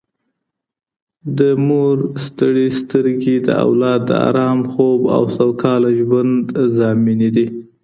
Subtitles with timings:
[1.37, 6.43] د مور ستړې سترګې د اولاد د ارام خوب او سوکاله ژوند
[6.77, 7.47] ضامنې دي